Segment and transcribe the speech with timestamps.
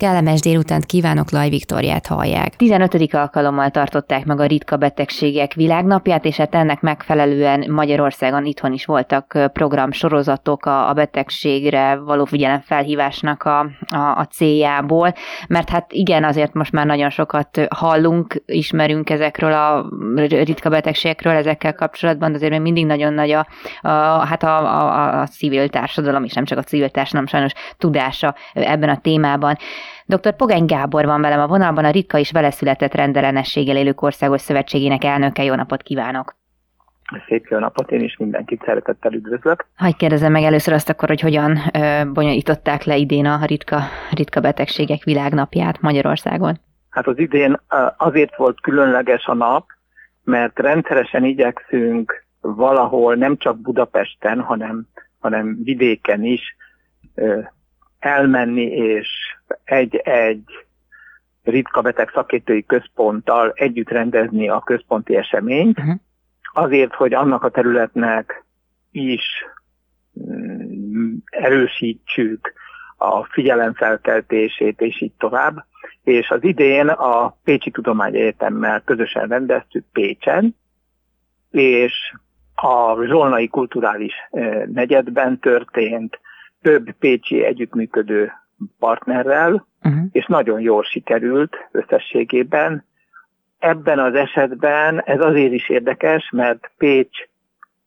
[0.00, 2.56] Kellemes délutánt kívánok, Laj Viktoriát hallják.
[2.56, 3.14] 15.
[3.14, 9.38] alkalommal tartották meg a ritka betegségek világnapját, és hát ennek megfelelően Magyarországon itthon is voltak
[9.52, 13.58] programsorozatok a, a betegségre való figyelemfelhívásnak a,
[13.88, 15.14] a, a céljából,
[15.48, 19.88] mert hát igen, azért most már nagyon sokat hallunk, ismerünk ezekről a
[20.28, 23.46] ritka betegségekről, ezekkel kapcsolatban, de azért még mindig nagyon nagy a,
[23.80, 23.88] a,
[24.26, 28.88] hát a, a, a civil társadalom, és nem csak a civil társadalom sajnos tudása ebben
[28.88, 29.56] a témában.
[30.10, 30.36] Dr.
[30.36, 35.04] Pogány Gábor van velem a vonalban, a ritka és vele született rendellenességgel élők országos szövetségének
[35.04, 35.44] elnöke.
[35.44, 36.38] Jó napot kívánok!
[37.26, 39.66] Szép jó napot, én is mindenkit szeretettel üdvözlök.
[39.76, 44.40] Hagy kérdezem meg először azt akkor, hogy hogyan ö, bonyolították le idén a ritka, ritka
[44.40, 46.58] betegségek világnapját Magyarországon?
[46.90, 47.60] Hát az idén
[47.96, 49.66] azért volt különleges a nap,
[50.24, 54.86] mert rendszeresen igyekszünk valahol nem csak Budapesten, hanem,
[55.18, 56.56] hanem vidéken is
[57.98, 59.08] elmenni és
[59.64, 60.44] egy-egy
[61.42, 65.94] ritka beteg szakértői központtal együtt rendezni a központi eseményt, uh-huh.
[66.52, 68.44] azért, hogy annak a területnek
[68.90, 69.44] is
[70.30, 72.52] mm, erősítsük
[72.96, 75.66] a figyelemfelkeltését, és így tovább.
[76.02, 80.56] És az idén a Pécsi Tudományegyetemmel közösen rendeztük Pécsen,
[81.50, 82.14] és
[82.54, 86.20] a Zsolnai Kulturális eh, Negyedben történt
[86.62, 88.32] több pécsi együttműködő
[88.78, 90.04] partnerrel, uh-huh.
[90.12, 92.84] és nagyon jól sikerült összességében.
[93.58, 97.28] Ebben az esetben ez azért is érdekes, mert Pécs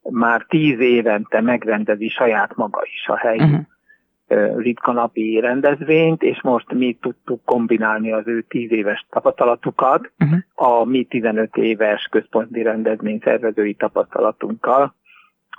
[0.02, 4.58] már tíz évente megrendezi saját maga is a helyi uh-huh.
[4.58, 10.40] ritka napi rendezvényt, és most mi tudtuk kombinálni az ő tíz éves tapasztalatukat uh-huh.
[10.56, 14.96] a mi 15 éves központi rendezvény szervezői tapasztalatunkkal,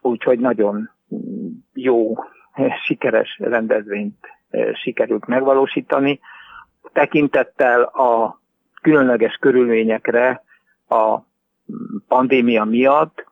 [0.00, 0.90] úgyhogy nagyon
[1.72, 2.14] jó
[2.86, 4.26] sikeres rendezvényt
[4.72, 6.20] sikerült megvalósítani.
[6.92, 8.40] Tekintettel a
[8.82, 10.42] különleges körülményekre
[10.88, 11.18] a
[12.08, 13.24] pandémia miatt,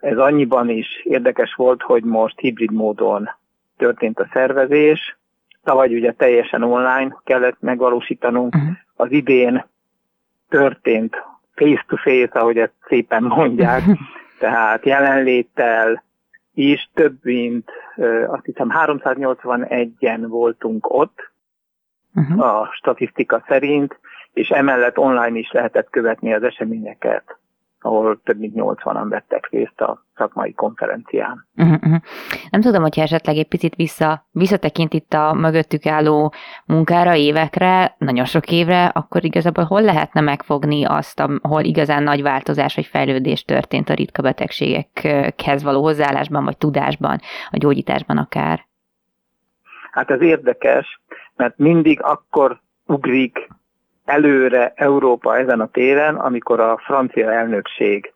[0.00, 3.30] ez annyiban is érdekes volt, hogy most hibrid módon
[3.76, 5.18] történt a szervezés.
[5.64, 8.54] Tavaly ugye teljesen online kellett megvalósítanunk.
[8.54, 8.70] Uh-huh.
[8.96, 9.66] Az idén
[10.48, 11.16] történt
[11.54, 13.82] face-to-face, ahogy ezt szépen mondják,
[14.38, 16.04] tehát jelenléttel,
[16.56, 17.70] is több mint
[18.26, 21.32] azt hiszem 381-en voltunk ott
[22.14, 22.40] uh-huh.
[22.40, 23.98] a statisztika szerint,
[24.32, 27.35] és emellett online is lehetett követni az eseményeket
[27.86, 31.46] ahol több mint 80-an vettek részt a szakmai konferencián.
[31.56, 31.96] Uh-huh.
[32.50, 36.32] Nem tudom, hogyha esetleg egy picit vissza, visszatekint itt a mögöttük álló
[36.66, 42.74] munkára, évekre, nagyon sok évre, akkor igazából hol lehetne megfogni azt, ahol igazán nagy változás
[42.74, 47.20] vagy fejlődés történt a ritka betegségekhez való hozzáállásban, vagy tudásban,
[47.50, 48.66] a gyógyításban akár?
[49.90, 51.00] Hát ez érdekes,
[51.36, 53.48] mert mindig akkor ugrik
[54.06, 58.12] előre Európa ezen a téren, amikor a francia elnökség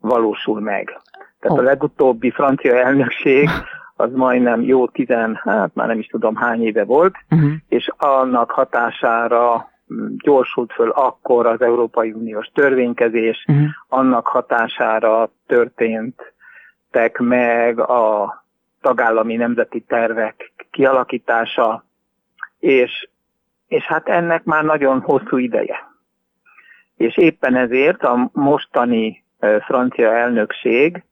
[0.00, 1.00] valósul meg.
[1.40, 1.58] Tehát oh.
[1.58, 3.48] a legutóbbi francia elnökség
[3.96, 7.50] az majdnem jó tizen, hát már nem is tudom hány éve volt, uh-huh.
[7.68, 9.72] és annak hatására
[10.16, 13.66] gyorsult föl akkor az Európai Uniós törvénykezés, uh-huh.
[13.88, 18.44] annak hatására történtek meg a
[18.80, 21.84] tagállami nemzeti tervek kialakítása,
[22.58, 23.08] és
[23.74, 25.92] és hát ennek már nagyon hosszú ideje.
[26.96, 29.24] És éppen ezért a mostani
[29.60, 31.04] francia elnökség,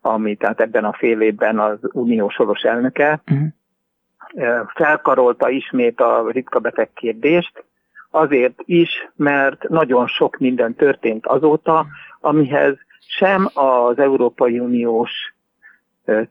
[0.00, 4.68] ami tehát ebben a fél évben az unió soros elnöke, uh-huh.
[4.74, 7.64] felkarolta ismét a ritka beteg kérdést,
[8.10, 11.86] azért is, mert nagyon sok minden történt azóta,
[12.20, 15.10] amihez sem az Európai Uniós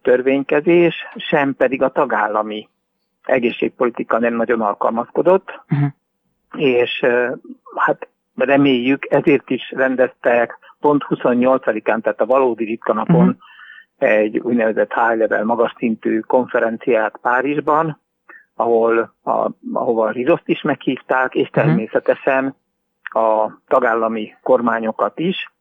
[0.01, 2.69] törvénykezés, sem pedig a tagállami
[3.25, 5.89] egészségpolitika nem nagyon alkalmazkodott, uh-huh.
[6.57, 7.05] és
[7.75, 13.37] hát reméljük, ezért is rendeztek pont 28-án, tehát a valódi ritka napon uh-huh.
[13.97, 17.99] egy úgynevezett high-level, magas szintű konferenciát Párizsban,
[18.55, 22.55] ahol a, ahova a Rizoszt is meghívták, és természetesen
[23.03, 25.51] a tagállami kormányokat is,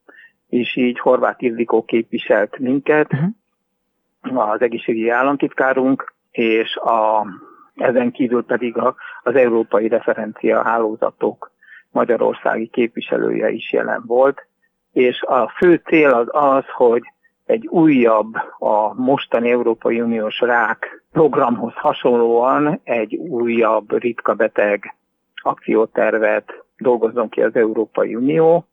[0.49, 4.51] és így Horváth Ildikó képviselt minket, uh-huh.
[4.51, 7.27] az egészségügyi államtitkárunk, és a
[7.75, 11.51] ezen kívül pedig a, az európai referencia hálózatok
[11.91, 14.47] magyarországi képviselője is jelen volt,
[14.93, 17.03] és a fő cél az az, hogy
[17.45, 24.97] egy újabb, a mostani Európai Uniós rák programhoz hasonlóan egy újabb ritka beteg
[25.43, 28.67] akciótervet dolgozzon ki az Európai Unió,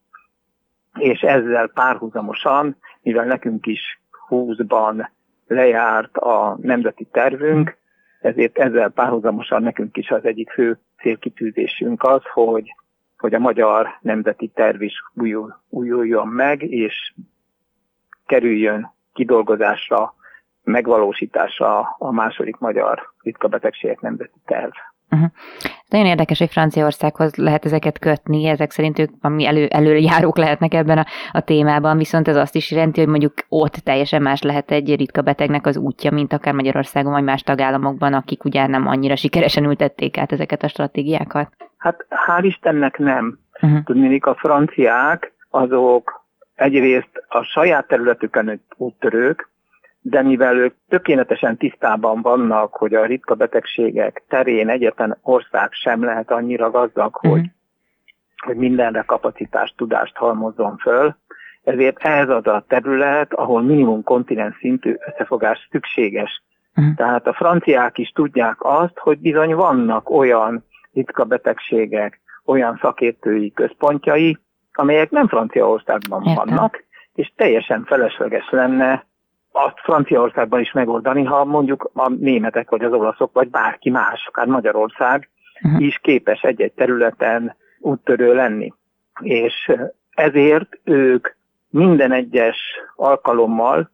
[0.99, 4.01] és ezzel párhuzamosan, mivel nekünk is
[4.31, 5.07] 2020-ban
[5.47, 7.77] lejárt a nemzeti tervünk,
[8.21, 12.75] ezért ezzel párhuzamosan nekünk is az egyik fő célkitűzésünk az, hogy,
[13.17, 17.13] hogy a magyar nemzeti terv is újul, újuljon meg, és
[18.25, 20.13] kerüljön kidolgozásra,
[20.63, 24.71] megvalósításra a második magyar ritka betegségek nemzeti terv.
[25.11, 25.29] Uh-huh.
[25.91, 30.97] Nagyon érdekes, hogy Franciaországhoz lehet ezeket kötni, ezek szerint ők ami elő, előjárók lehetnek ebben
[30.97, 34.95] a, a témában, viszont ez azt is jelenti, hogy mondjuk ott teljesen más lehet egy
[34.95, 39.63] ritka betegnek az útja, mint akár Magyarországon vagy más tagállamokban, akik ugye nem annyira sikeresen
[39.63, 41.49] ültették át ezeket a stratégiákat.
[41.77, 43.39] Hát hál' Istennek nem.
[43.61, 43.83] Uh-huh.
[43.83, 49.50] Tudnék, a franciák azok egyrészt a saját területükön úttörők,
[50.01, 56.31] de mivel ők tökéletesen tisztában vannak, hogy a ritka betegségek terén egyetlen ország sem lehet
[56.31, 57.31] annyira gazdag, uh-huh.
[57.31, 57.49] hogy,
[58.45, 61.15] hogy mindenre kapacitást, tudást halmozzon föl,
[61.63, 66.43] ezért ez az a terület, ahol minimum kontinens szintű összefogás szükséges.
[66.75, 66.95] Uh-huh.
[66.95, 74.37] Tehát a franciák is tudják azt, hogy bizony vannak olyan ritka betegségek, olyan szakértői központjai,
[74.73, 76.45] amelyek nem Franciaországban Értem.
[76.45, 76.83] vannak,
[77.13, 79.05] és teljesen felesleges lenne
[79.51, 84.47] azt Franciaországban is megoldani, ha mondjuk a németek, vagy az olaszok, vagy bárki más, akár
[84.47, 85.29] Magyarország
[85.61, 85.81] uh-huh.
[85.81, 88.73] is képes egy-egy területen úttörő lenni.
[89.19, 89.71] És
[90.11, 91.27] ezért ők
[91.69, 92.57] minden egyes
[92.95, 93.91] alkalommal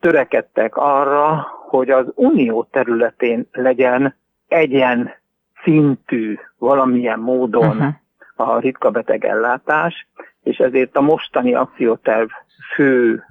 [0.00, 4.14] törekedtek arra, hogy az unió területén legyen
[4.48, 5.14] egyen
[5.62, 7.94] szintű valamilyen módon uh-huh.
[8.34, 10.06] a ritka beteg ellátás,
[10.42, 12.28] és ezért a mostani akcióterv
[12.74, 13.24] fő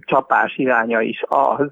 [0.00, 1.68] csapás iránya is az,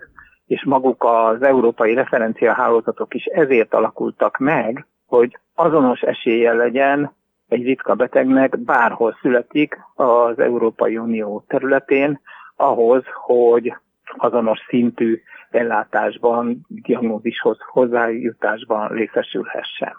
[0.47, 7.13] és maguk az európai referenciahálózatok is ezért alakultak meg, hogy azonos esélye legyen
[7.49, 12.21] egy ritka betegnek bárhol születik az Európai Unió területén,
[12.57, 13.75] ahhoz, hogy
[14.17, 15.23] azonos szintű
[15.55, 19.93] ellátásban, diagnózishoz hozzájutásban részesülhessen.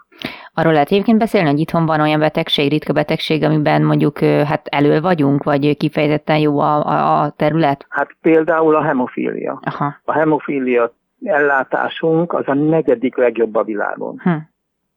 [0.54, 5.00] Arról lehet egyébként beszélni, hogy itthon van olyan betegség, ritka betegség, amiben mondjuk hát elő
[5.00, 7.86] vagyunk, vagy kifejezetten jó a, a terület?
[7.88, 9.60] Hát például a hemofília.
[9.62, 9.94] Aha.
[10.04, 10.92] A hemofília
[11.24, 14.20] ellátásunk az a negyedik legjobb a világon.
[14.22, 14.30] Hm.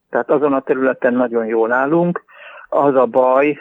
[0.09, 2.23] Tehát azon a területen nagyon jól állunk.
[2.69, 3.57] Az a baj,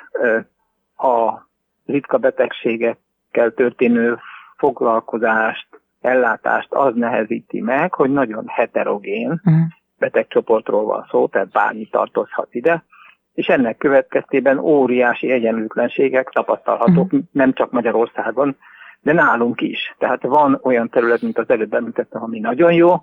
[0.96, 1.46] a
[1.86, 4.18] ritka betegségekkel történő
[4.56, 5.68] foglalkozást,
[6.06, 9.54] ellátást az nehezíti meg, hogy nagyon heterogén uh-huh.
[9.98, 12.84] betegcsoportról van szó, tehát bármi tartozhat ide,
[13.34, 17.20] és ennek következtében óriási egyenlőtlenségek tapasztalhatók uh-huh.
[17.32, 18.56] nem csak Magyarországon,
[19.00, 19.94] de nálunk is.
[19.98, 22.94] Tehát van olyan terület, mint az előbb említettem, ami nagyon jó,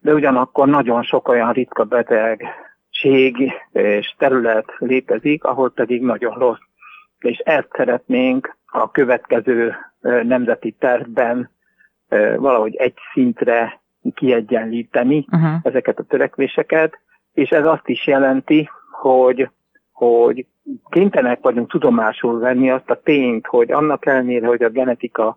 [0.00, 6.60] de ugyanakkor nagyon sok olyan ritka betegség és terület létezik, ahol pedig nagyon rossz.
[7.18, 9.74] És ezt szeretnénk a következő
[10.22, 11.50] nemzeti tervben
[12.36, 13.80] valahogy egy szintre
[14.14, 15.54] kiegyenlíteni uh-huh.
[15.62, 16.98] ezeket a törekvéseket,
[17.32, 19.50] és ez azt is jelenti, hogy,
[19.92, 20.46] hogy
[20.88, 25.36] kénytelenek vagyunk tudomásul venni azt a tényt, hogy annak ellenére, hogy a genetika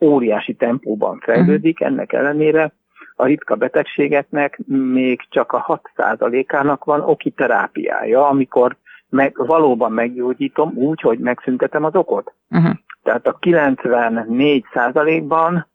[0.00, 1.94] óriási tempóban fejlődik, uh-huh.
[1.94, 2.72] ennek ellenére
[3.16, 4.58] a ritka betegségeknek
[4.92, 8.76] még csak a 6%-ának van oki terápiája, amikor
[9.08, 12.32] meg, valóban meggyógyítom úgy, hogy megszüntetem az okot.
[12.50, 12.74] Uh-huh.
[13.02, 15.66] Tehát a 94%-ban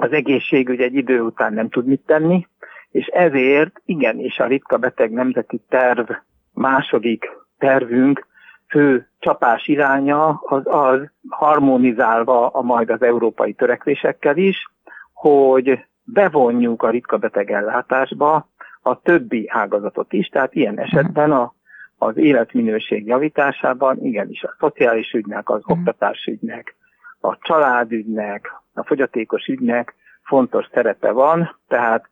[0.00, 2.46] az egészségügy egy idő után nem tud mit tenni,
[2.90, 6.10] és ezért igenis a ritka beteg nemzeti terv
[6.52, 8.26] második tervünk
[8.68, 14.70] fő csapás iránya az az harmonizálva a majd az európai törekvésekkel is,
[15.12, 18.48] hogy bevonjuk a ritka beteg ellátásba
[18.82, 21.54] a többi ágazatot is, tehát ilyen esetben a,
[21.98, 25.78] az életminőség javításában igenis a szociális ügynek, az mm.
[25.78, 26.74] oktatásügynek,
[27.20, 32.08] a családügynek, a fogyatékos ügynek fontos szerepe van, tehát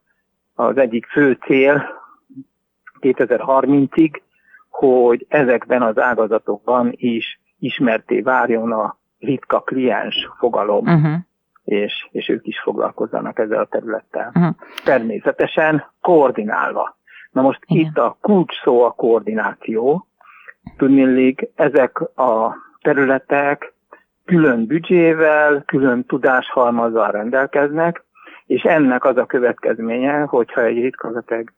[0.55, 1.87] az egyik fő cél
[3.01, 4.21] 2030-ig,
[4.69, 11.15] hogy ezekben az ágazatokban is ismerté várjon a ritka kliens fogalom, uh-huh.
[11.65, 14.33] és, és ők is foglalkozzanak ezzel a területtel.
[14.35, 14.55] Uh-huh.
[14.85, 16.97] Természetesen koordinálva.
[17.31, 17.85] Na most Igen.
[17.85, 20.07] itt a kulcs szó a koordináció.
[20.77, 23.75] Tudnélik, ezek a területek
[24.29, 28.05] külön büdzsével, külön tudáshalmazzal rendelkeznek,
[28.47, 31.53] és ennek az a következménye, hogyha egy ritka beteg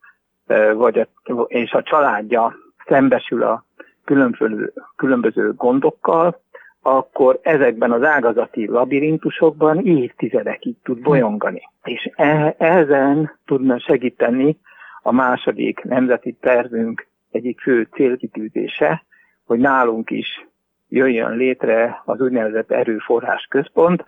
[0.73, 1.07] vagy a,
[1.47, 2.55] és a családja
[2.87, 3.65] szembesül a
[4.05, 6.41] különböző, különböző gondokkal,
[6.81, 11.61] akkor ezekben az ágazati labirintusokban évtizedekig tud bolyongani.
[11.83, 14.57] És e, ezen tudna segíteni
[15.01, 19.03] a második nemzeti tervünk egyik fő célkitűzése,
[19.45, 20.50] hogy nálunk is
[20.91, 24.05] jöjjön létre az úgynevezett erőforrás központ,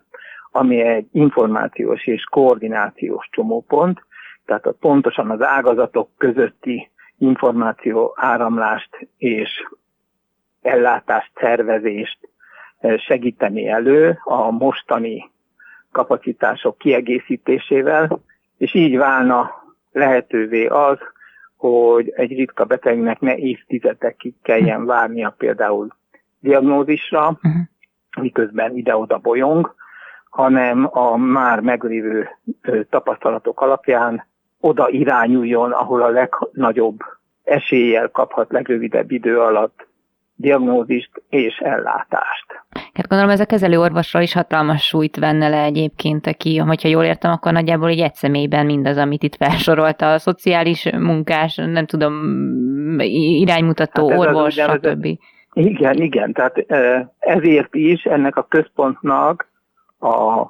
[0.51, 4.05] ami egy információs és koordinációs csomópont,
[4.45, 9.67] tehát a pontosan az ágazatok közötti információ áramlást és
[10.61, 12.19] ellátást, szervezést
[12.79, 15.31] eh, segíteni elő a mostani
[15.91, 18.19] kapacitások kiegészítésével,
[18.57, 19.51] és így válna
[19.91, 20.97] lehetővé az,
[21.57, 25.87] hogy egy ritka betegnek ne évtizedekig kelljen várnia például
[26.43, 27.61] diagnózisra, uh-huh.
[28.21, 29.75] miközben ide-oda bolyong,
[30.29, 32.29] hanem a már meglévő
[32.89, 34.25] tapasztalatok alapján
[34.59, 36.99] oda irányuljon, ahol a legnagyobb
[37.43, 39.87] eséllyel kaphat legrövidebb idő alatt
[40.35, 42.45] diagnózist és ellátást.
[42.93, 47.03] Hát gondolom ez a kezelő orvosra is hatalmas súlyt venne le egyébként, aki, hogyha jól
[47.03, 52.13] értem, akkor nagyjából egy egy személyben mindaz, amit itt felsorolta, a szociális munkás, nem tudom,
[53.39, 55.07] iránymutató, hát orvos, stb.
[55.53, 56.65] Igen, igen, tehát
[57.19, 59.47] ezért is ennek a központnak
[59.99, 60.45] a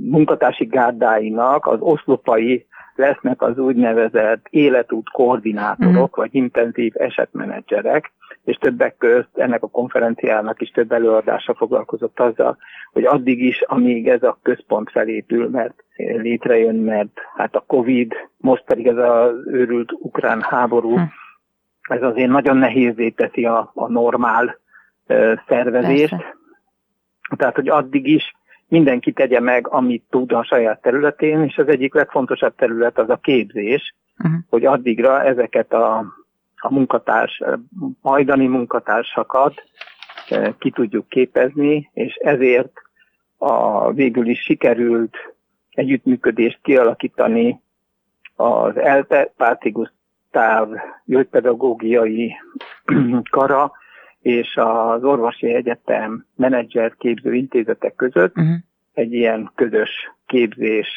[0.00, 6.16] munkatársi gárdáinak az oszlopai lesznek az úgynevezett életút koordinátorok, uh-huh.
[6.16, 8.12] vagy intenzív esetmenedzserek,
[8.44, 12.56] és többek közt ennek a konferenciának is több előadása foglalkozott azzal,
[12.92, 18.64] hogy addig is, amíg ez a központ felépül, mert létrejön, mert hát a Covid, most
[18.64, 21.08] pedig ez az őrült ukrán háború, uh-huh.
[21.90, 24.58] Ez azért nagyon nehézé teszi a, a normál
[25.06, 26.10] uh, szervezést.
[26.10, 26.36] Persze.
[27.36, 28.34] Tehát, hogy addig is
[28.68, 33.16] mindenki tegye meg, amit tud a saját területén, és az egyik legfontosabb terület az a
[33.16, 34.40] képzés, uh-huh.
[34.48, 36.04] hogy addigra ezeket a,
[36.56, 37.42] a munkatárs,
[38.02, 39.54] majdani munkatársakat
[40.28, 42.72] eh, ki tudjuk képezni, és ezért
[43.38, 45.16] a, végül is sikerült
[45.70, 47.60] együttműködést kialakítani
[48.36, 49.72] az ELTE, Párti
[50.30, 50.68] Gusztáv
[51.04, 52.36] gyógypedagógiai
[53.30, 53.72] kara
[54.20, 58.54] és az Orvosi Egyetem menedzser képző intézetek között uh-huh.
[58.92, 59.90] egy ilyen közös
[60.26, 60.88] képzés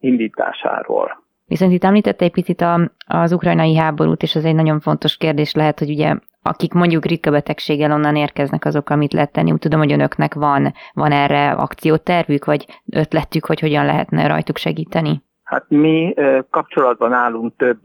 [0.00, 1.22] indításáról.
[1.46, 5.54] Viszont itt említette egy picit a, az ukrajnai háborút, és ez egy nagyon fontos kérdés
[5.54, 9.52] lehet, hogy ugye akik mondjuk ritka betegséggel onnan érkeznek, azok, amit lehet tenni.
[9.52, 15.22] Úgy tudom, hogy önöknek van, van erre akciótervük, vagy ötletük, hogy hogyan lehetne rajtuk segíteni?
[15.42, 16.14] Hát mi
[16.50, 17.78] kapcsolatban állunk több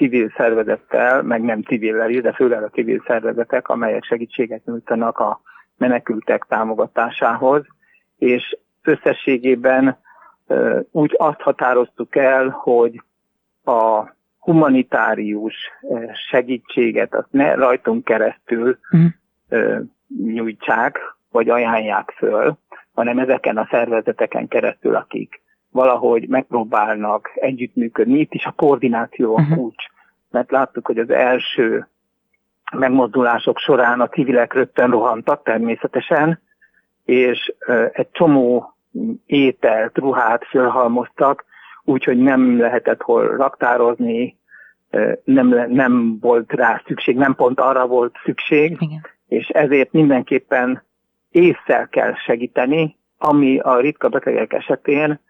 [0.00, 5.40] civil szervezettel, meg nem civillel is, de főleg a civil szervezetek, amelyek segítséget nyújtanak a
[5.76, 7.64] menekültek támogatásához,
[8.18, 9.98] és összességében
[10.90, 13.02] úgy azt határoztuk el, hogy
[13.64, 14.04] a
[14.38, 15.54] humanitárius
[16.30, 19.80] segítséget azt ne rajtunk keresztül uh-huh.
[20.24, 20.98] nyújtsák,
[21.30, 22.58] vagy ajánlják föl,
[22.94, 25.40] hanem ezeken a szervezeteken keresztül, akik
[25.70, 28.18] valahogy megpróbálnak együttműködni.
[28.18, 29.56] Itt is a koordináció a uh-huh.
[29.56, 29.84] kulcs,
[30.30, 31.88] mert láttuk, hogy az első
[32.72, 36.40] megmozdulások során a civilek rögtön rohantak természetesen,
[37.04, 37.54] és
[37.92, 38.74] egy csomó
[39.26, 41.44] ételt, ruhát fölhalmoztak,
[41.84, 44.38] úgyhogy nem lehetett hol raktározni,
[45.24, 49.06] nem, nem volt rá szükség, nem pont arra volt szükség, Igen.
[49.28, 50.82] és ezért mindenképpen
[51.30, 55.20] észszel kell segíteni, ami a ritka betegek esetén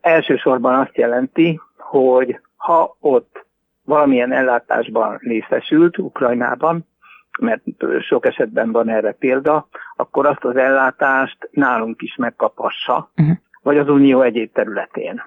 [0.00, 3.43] elsősorban azt jelenti, hogy ha ott
[3.84, 6.86] valamilyen ellátásban részesült Ukrajnában,
[7.40, 7.62] mert
[8.00, 13.36] sok esetben van erre példa, akkor azt az ellátást nálunk is megkaphassa, uh-huh.
[13.62, 15.22] vagy az Unió egyéb területén.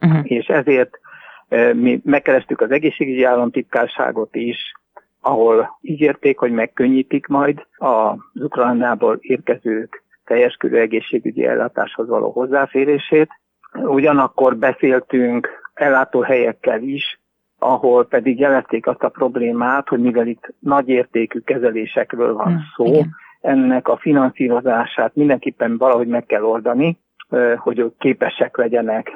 [0.00, 0.30] Uh-huh.
[0.30, 1.00] És ezért
[1.72, 4.72] mi megkerestük az egészségügyi államtitkárságot is,
[5.20, 13.30] ahol ígérték, hogy megkönnyítik majd az Ukrajnából érkezők teljes körű egészségügyi ellátáshoz való hozzáférését,
[13.72, 17.20] Ugyanakkor beszéltünk ellátóhelyekkel is,
[17.62, 22.86] ahol pedig jelezték azt a problémát, hogy mivel itt nagy értékű kezelésekről van hmm, szó,
[22.86, 23.14] igen.
[23.40, 26.98] ennek a finanszírozását mindenképpen valahogy meg kell oldani,
[27.56, 29.10] hogy ők képesek legyenek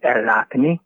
[0.00, 0.80] ellátni,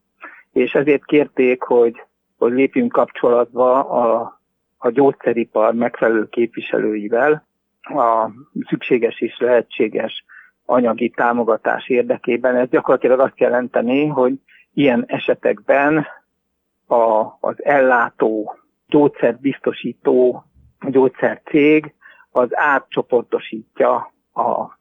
[0.52, 2.02] és ezért kérték, hogy,
[2.38, 4.40] hogy lépjünk kapcsolatba a,
[4.78, 7.46] a gyógyszeripar megfelelő képviselőivel,
[7.82, 8.30] a
[8.68, 10.24] szükséges és lehetséges
[10.66, 12.56] anyagi támogatás érdekében.
[12.56, 14.32] Ez gyakorlatilag azt jelenteni, hogy
[14.74, 16.06] ilyen esetekben
[16.92, 18.56] a, az ellátó,
[18.86, 20.44] gyógyszerbiztosító
[20.88, 21.94] gyógyszercég
[22.30, 24.78] az átcsoportosítja a,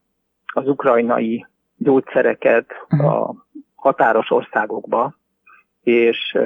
[0.54, 1.46] az ukrajnai
[1.78, 3.06] gyógyszereket mhm.
[3.06, 3.34] a
[3.76, 5.14] határos országokba,
[5.84, 6.38] és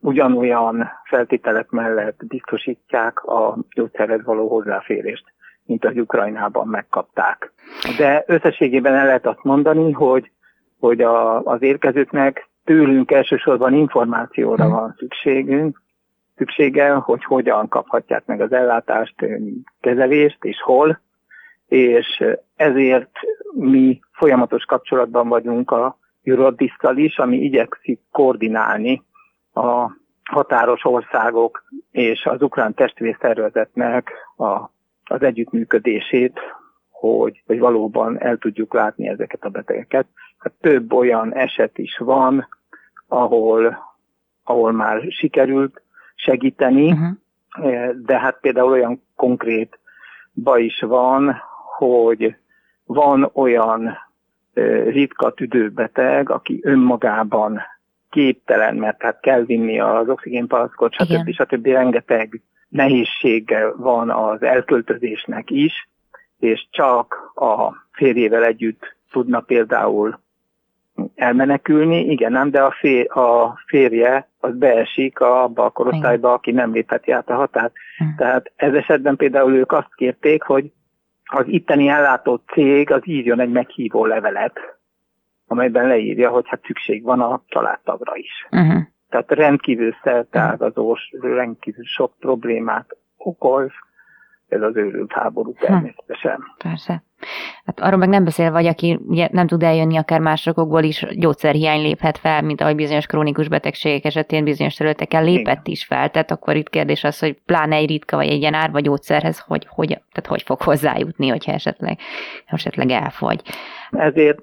[0.00, 5.24] ugyanolyan feltételek mellett biztosítják a gyógyszerhez való hozzáférést
[5.64, 7.52] mint az Ukrajnában megkapták.
[7.98, 10.30] De összességében el lehet azt mondani, hogy,
[10.78, 14.72] hogy a, az érkezőknek tőlünk elsősorban információra hmm.
[14.72, 15.82] van szükségünk,
[16.36, 19.14] szüksége, hogy hogyan kaphatják meg az ellátást,
[19.80, 21.00] kezelést és hol,
[21.66, 22.24] és
[22.56, 23.10] ezért
[23.54, 29.02] mi folyamatos kapcsolatban vagyunk a Eurodisztal is, ami igyekszik koordinálni
[29.54, 29.90] a
[30.24, 34.52] határos országok és az ukrán testvérszervezetnek a,
[35.04, 36.40] az együttműködését,
[36.90, 40.06] hogy, hogy valóban el tudjuk látni ezeket a betegeket.
[40.38, 42.48] Hát több olyan eset is van,
[43.08, 43.78] ahol,
[44.44, 45.82] ahol már sikerült
[46.14, 47.94] segíteni, uh-huh.
[48.04, 49.78] de hát például olyan konkrét
[50.34, 51.42] baj is van,
[51.78, 52.36] hogy
[52.84, 53.96] van olyan
[54.84, 57.60] ritka tüdőbeteg, aki önmagában
[58.10, 61.30] képtelen, mert hát kell vinni az oxigénpalaszkot, stb.
[61.30, 61.66] stb.
[61.66, 65.88] rengeteg nehézsége van az elköltözésnek is,
[66.38, 70.20] és csak a férjével együtt tudna például
[71.18, 76.72] elmenekülni, igen, nem, de a, fér, a férje az beesik abba a korosztályba, aki nem
[76.72, 77.72] lépheti át a határt.
[77.96, 78.04] Hm.
[78.16, 80.72] Tehát ez esetben például ők azt kérték, hogy
[81.24, 84.58] az itteni ellátó cég az írjon egy meghívó levelet,
[85.46, 88.46] amelyben leírja, hogy hát szükség van a családtagra is.
[88.50, 88.82] Uh-huh.
[89.08, 93.70] Tehát rendkívül szertágazós, rendkívül sok problémát okoz,
[94.48, 95.64] ez az őrült háború hm.
[95.64, 96.38] természetesen.
[96.58, 97.02] Persze.
[97.64, 101.82] Hát arról meg nem beszél, vagy aki ugye nem tud eljönni akár másokból is, gyógyszerhiány
[101.82, 106.10] léphet fel, mint ahogy bizonyos krónikus betegségek esetén bizonyos területeken lépett is fel.
[106.10, 109.66] Tehát akkor itt kérdés az, hogy pláne egy ritka vagy egy ilyen árva gyógyszerhez, hogy,
[109.68, 111.98] hogy, tehát hogy fog hozzájutni, hogyha esetleg,
[112.46, 113.42] esetleg elfogy.
[113.90, 114.38] Ezért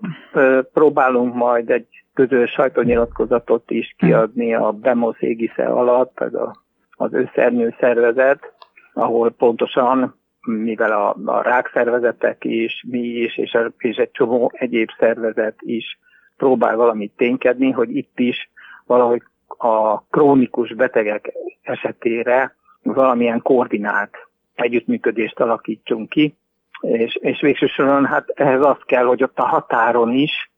[0.73, 6.55] próbálunk majd egy közös sajtónyilatkozatot is kiadni a BEMOS égisze alatt, ez a,
[6.91, 8.53] az összernyő szervezet,
[8.93, 14.89] ahol pontosan mivel a, a rákszervezetek is, mi is, és, a, és egy csomó egyéb
[14.99, 15.99] szervezet is
[16.37, 18.49] próbál valamit ténykedni, hogy itt is
[18.85, 24.17] valahogy a krónikus betegek esetére valamilyen koordinált
[24.55, 26.35] együttműködést alakítsunk ki,
[26.81, 27.67] és, és végső
[28.03, 30.51] hát ehhez az kell, hogy ott a határon is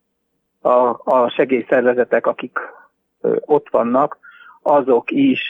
[0.60, 0.70] a,
[1.04, 2.58] a segélyszervezetek, akik
[3.40, 4.18] ott vannak,
[4.62, 5.40] azok is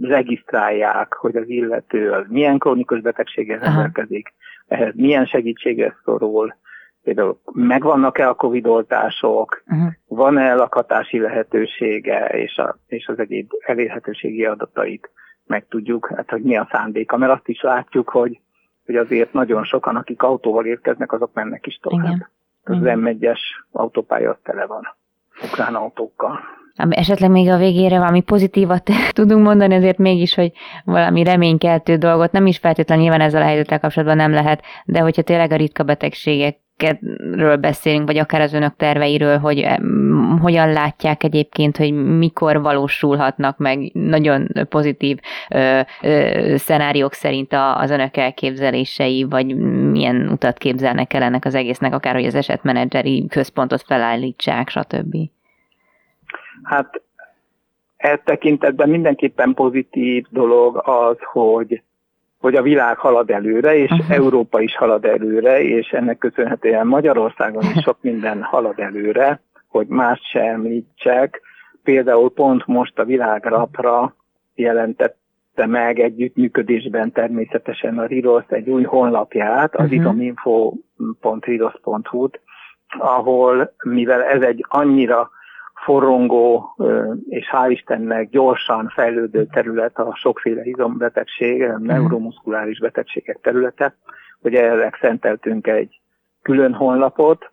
[0.00, 4.34] regisztrálják, hogy az illető az milyen krónikus betegséggel rendelkezik,
[4.68, 6.54] ehhez milyen segítségre szorul,
[7.02, 9.92] például megvannak-e a Covid-oltások, uh-huh.
[10.06, 15.10] van-e lakatási lehetősége, és, a, és az egyéb elérhetőségi adatait
[15.46, 18.40] megtudjuk, hát hogy mi a szándéka, mert azt is látjuk, hogy,
[18.86, 22.04] hogy azért nagyon sokan, akik autóval érkeznek, azok mennek is tovább.
[22.04, 22.28] Igen.
[22.64, 23.40] Az M1-es
[23.70, 24.98] autópálya tele van
[25.42, 26.40] ukrán autókkal
[26.74, 30.52] esetleg még a végére valami pozitívat tudunk mondani, azért mégis, hogy
[30.84, 35.22] valami reménykeltő dolgot, nem is feltétlenül nyilván ezzel a helyzettel kapcsolatban nem lehet, de hogyha
[35.22, 36.56] tényleg a ritka betegségek
[37.32, 39.66] ről beszélünk, vagy akár az önök terveiről, hogy
[40.40, 48.16] hogyan látják egyébként, hogy mikor valósulhatnak meg nagyon pozitív ö, ö, szenáriók szerint az önök
[48.16, 49.56] elképzelései, vagy
[49.90, 55.16] milyen utat képzelnek el ennek az egésznek, akár hogy az esetmenedzseri központot felállítsák, stb.
[56.62, 57.02] Hát
[57.96, 61.82] e tekintetben mindenképpen pozitív dolog az, hogy,
[62.38, 64.10] hogy a világ halad előre, és uh-huh.
[64.10, 70.20] Európa is halad előre, és ennek köszönhetően Magyarországon is sok minden halad előre, hogy más
[70.30, 71.40] se említsek.
[71.82, 74.14] Például pont most a világrapra
[74.54, 75.18] jelentette
[75.66, 79.98] meg együttműködésben természetesen a RIROS egy új honlapját, az uh-huh.
[79.98, 82.40] idominfo.riros.hu-t,
[82.98, 85.30] ahol, mivel ez egy annyira
[85.84, 86.76] forrongó
[87.28, 91.84] és hál' Istennek gyorsan fejlődő terület a sokféle izombetegség, mhm.
[91.84, 93.94] neuromuszkuláris betegségek területe,
[94.42, 96.00] hogy erre szenteltünk egy
[96.42, 97.50] külön honlapot,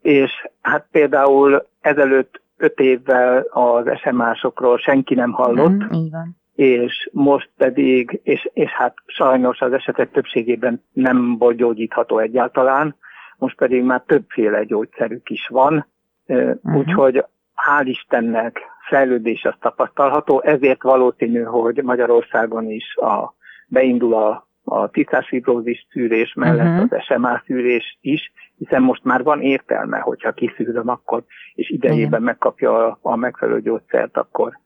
[0.00, 6.36] és hát például ezelőtt öt évvel az SMA-sokról senki nem hallott, mm, így van.
[6.54, 12.96] és most pedig, és, és hát sajnos az esetek többségében nem volt gyógyítható egyáltalán,
[13.38, 15.86] most pedig már többféle gyógyszerük is van,
[16.26, 16.76] uh-huh.
[16.76, 17.24] úgyhogy
[17.66, 23.34] hál' Istennek fejlődés az tapasztalható, ezért valószínű, hogy Magyarországon is a,
[23.66, 26.86] beindul a, a tisztásfibrózis szűrés mellett uh-huh.
[26.90, 32.24] az SMA szűrés is, hiszen most már van értelme, hogyha kiszűröm akkor, és idejében uh-huh.
[32.24, 34.58] megkapja a, a megfelelő gyógyszert, akkor,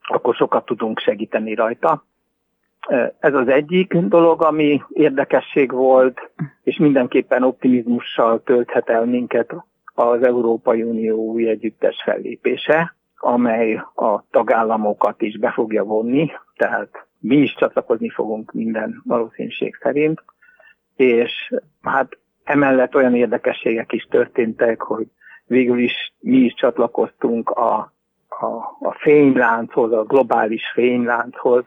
[0.00, 2.04] akkor sokat tudunk segíteni rajta.
[3.18, 6.30] Ez az egyik dolog, ami érdekesség volt,
[6.62, 9.54] és mindenképpen optimizmussal tölthet el minket
[9.98, 17.36] az Európai Unió új együttes fellépése, amely a tagállamokat is be fogja vonni, tehát mi
[17.36, 20.22] is csatlakozni fogunk minden valószínűség szerint,
[20.96, 25.06] és hát emellett olyan érdekességek is történtek, hogy
[25.46, 27.92] végül is mi is csatlakoztunk a,
[28.28, 28.46] a,
[28.80, 31.64] a fénylánchoz, a globális fénylánchoz,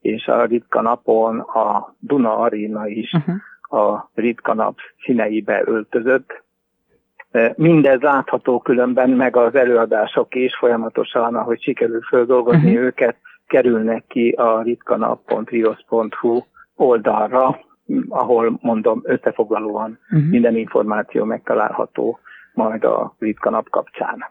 [0.00, 3.82] és a ritka napon a Duna Arena is uh-huh.
[3.82, 6.42] a ritka nap színeibe öltözött.
[7.56, 12.84] Mindez látható különben, meg az előadások is folyamatosan, ahogy sikerül földolgozni uh-huh.
[12.84, 16.42] őket, kerülnek ki a ritkanap.rios.hu
[16.76, 17.60] oldalra,
[18.08, 20.30] ahol mondom összefoglalóan uh-huh.
[20.30, 22.18] minden információ megtalálható
[22.52, 24.24] majd a ritka nap kapcsán.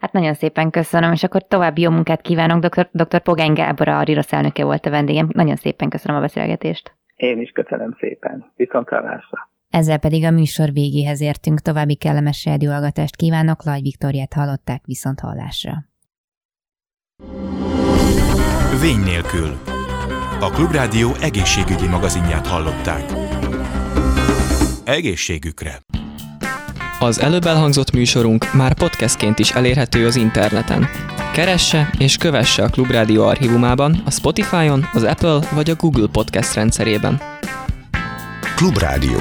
[0.00, 2.64] Hát nagyon szépen köszönöm, és akkor további jó munkát kívánok.
[2.64, 2.88] Dr.
[2.92, 3.20] Dr.
[3.20, 5.28] Pogány Gábor, a Rirosz elnöke volt a vendégem.
[5.32, 6.92] Nagyon szépen köszönöm a beszélgetést.
[7.16, 8.52] Én is köszönöm szépen.
[8.56, 9.48] Viszontlátásra.
[9.68, 11.60] Ezzel pedig a műsor végéhez értünk.
[11.60, 13.64] További kellemes rádióhallgatást kívánok.
[13.64, 15.84] Laj Viktoriát hallották viszont hallásra.
[18.80, 19.58] Vény nélkül.
[20.40, 23.12] A Klubrádió egészségügyi magazinját hallották.
[24.84, 25.80] Egészségükre!
[27.00, 30.86] Az előbb elhangzott műsorunk már podcastként is elérhető az interneten.
[31.32, 37.20] Keresse és kövesse a Klubrádió archívumában, a Spotify-on, az Apple vagy a Google Podcast rendszerében.
[38.56, 39.20] Klubrádió